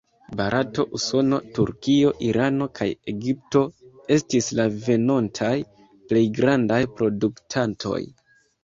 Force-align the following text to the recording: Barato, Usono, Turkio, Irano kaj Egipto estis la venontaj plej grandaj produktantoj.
Barato, 0.37 0.85
Usono, 0.99 1.37
Turkio, 1.57 2.13
Irano 2.29 2.69
kaj 2.81 2.89
Egipto 3.15 3.63
estis 4.19 4.51
la 4.61 4.69
venontaj 4.89 5.55
plej 5.93 6.25
grandaj 6.41 6.83
produktantoj. 6.99 8.05